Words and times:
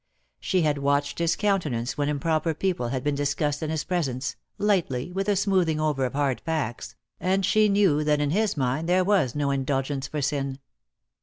She 0.39 0.63
had 0.63 0.79
watched 0.79 1.19
his 1.19 1.35
countenance 1.35 1.95
when 1.95 2.09
improper 2.09 2.55
people 2.55 2.87
had 2.87 3.03
been 3.03 3.13
discussed 3.13 3.61
in 3.61 3.69
his 3.69 3.83
presence, 3.83 4.35
lightly, 4.57 5.11
with 5.11 5.29
a 5.29 5.35
smoothing 5.35 5.79
over 5.79 6.05
of 6.05 6.13
hard 6.13 6.41
facts, 6.41 6.95
and 7.19 7.45
she 7.45 7.69
knew 7.69 8.03
that 8.03 8.19
in 8.19 8.31
his 8.31 8.57
mind 8.57 8.89
there 8.89 9.03
was 9.03 9.35
no 9.35 9.51
indulgence 9.51 10.07
for 10.07 10.19
sin. 10.23 10.57